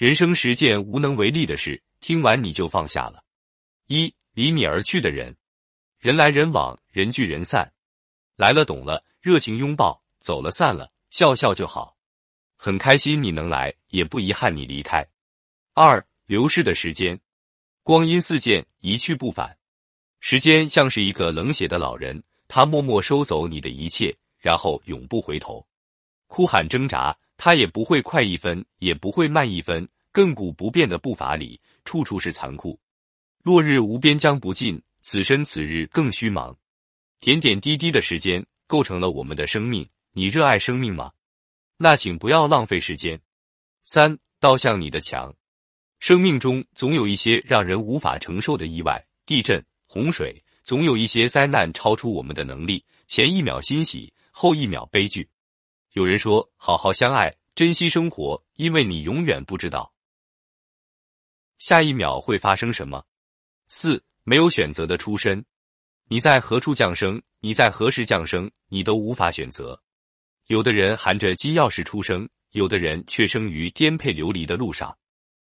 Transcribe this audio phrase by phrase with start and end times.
[0.00, 3.22] 人生十件无能为力的事，听完你就放下了。
[3.86, 5.36] 一离你而去的人，
[5.98, 7.70] 人来人往，人聚人散，
[8.34, 11.98] 来了懂了，热情拥抱；走了散了，笑笑就好。
[12.56, 15.06] 很开心你能来，也不遗憾你离开。
[15.74, 17.20] 二流逝的时间，
[17.82, 19.58] 光阴似箭，一去不返。
[20.20, 25.66] 时间像是一个冷血的老人，他默默收走你的一切，然后永不回头。
[26.26, 29.88] 哭喊挣扎，他也不会快一分，也不会慢一分。
[30.12, 32.78] 亘古不变的步伐里，处处是残酷。
[33.42, 34.78] 落日无边，将不尽。
[35.00, 36.54] 此生此日更虚茫。
[37.18, 39.88] 点点滴滴的时间构成了我们的生命。
[40.12, 41.12] 你热爱生命吗？
[41.78, 43.18] 那请不要浪费时间。
[43.84, 45.34] 三倒向你的墙。
[45.98, 52.84] 生命中总有一些让人无法承受的意外，地震、洪水，总有一些灾难超出我们的能力。
[53.06, 55.26] 前一秒欣喜，后一秒悲剧。
[55.92, 59.92] 有人说：“好好相爱，珍惜生活，因为你永远不知道
[61.58, 63.04] 下一秒会发生什么。”
[63.66, 65.44] 四没有选择的出身，
[66.06, 69.80] 你在何处降生，你在何时降生，你都无法选择。
[70.46, 74.96] 有的人含着金钥匙出生，有的人却生于颠沛流离的路上。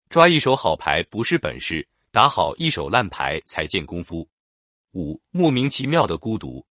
[0.07, 4.27] 抓一手好牌不是本事，打好一手烂牌才见功夫。
[4.93, 6.65] 五莫名其妙的孤独，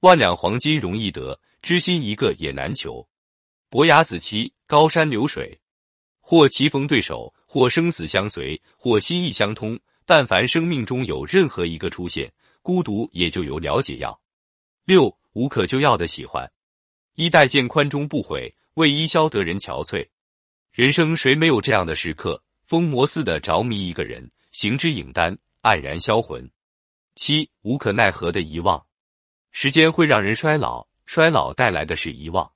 [0.00, 3.06] 万两黄金容易得，知心一个也难求。
[3.70, 5.56] 伯牙子期，高山流水，
[6.18, 9.78] 或棋逢对手，或生死相随，或心意相通。
[10.04, 14.20] 但凡生命中有任何一个出现，孤独也就有了解药。
[14.84, 16.50] 六无可救药的喜欢，
[17.14, 20.04] 衣带渐宽终不悔，为伊消得人憔悴。
[20.72, 22.42] 人生谁没有这样的时刻？
[22.64, 26.50] 疯魔似的着迷一个人，行之影单，黯然销魂。
[27.14, 28.84] 七无可奈何的遗忘，
[29.52, 32.50] 时间会让人衰老，衰老带来的是遗忘。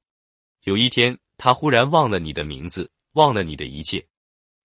[0.65, 4.03] 有一天，他忽然忘了你的名字，忘了你的一切。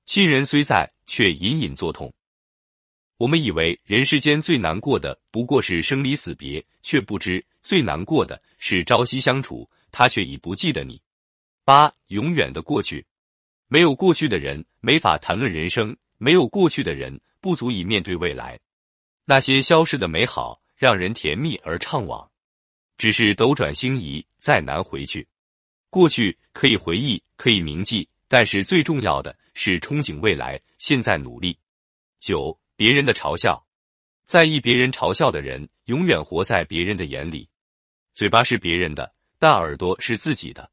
[0.06, 2.14] 亲人虽在，却隐隐作痛。
[3.18, 11.02] 我们以为人世间最难过的不过是生离死别，却不知最难过的是朝夕相处，他却已不记得你。
[11.66, 13.06] 八永远的过去，
[13.68, 18.58] 没有过去的人没法谈论人生，没有过去的人不足以面对未来。
[19.26, 22.26] 那些消逝的美好，让人甜蜜而怅惘，
[22.98, 25.28] 只是斗转星移，再难回去。
[25.90, 31.58] 过去可以回忆，可以铭记，但是最重要的是憧憬未来，现在努力。
[32.20, 32.60] 九。
[32.80, 33.62] 别人的嘲笑，
[34.24, 37.50] 在意别人嘲笑的人，永远活在别人的眼里。
[38.14, 40.72] 嘴巴是别人的，但耳朵是自己的。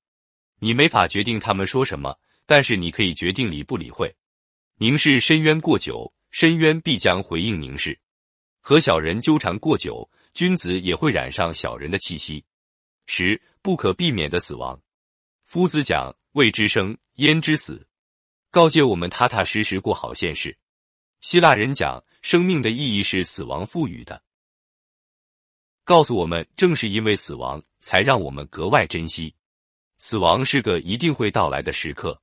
[0.61, 2.17] 你没法决定他们说什么，
[2.47, 4.15] 但是你可以决定理不理会。
[4.77, 7.99] 凝视深渊过久，深渊必将回应凝视。
[8.61, 12.45] 和小人纠缠过久，君子也会染上小人的气息。
[13.07, 14.81] 十不可避免的死亡。
[15.47, 17.87] 夫子讲：未知生，焉知死？
[18.51, 20.59] 告诫我们踏踏实实过好现世。
[21.21, 24.21] 希腊人讲，生命的意义是死亡赋予的，
[25.85, 29.37] 告诉我们，正是因为死亡，才让我们格外珍惜。
[29.99, 32.21] 死亡是个一定会到来的时刻，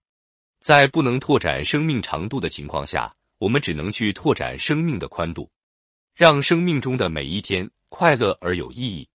[0.60, 5.50] 在不能拓展生命长度的情况下，我们只能去拓展生命的宽度，
[6.14, 9.08] 让生命中的每一天快乐而有意义。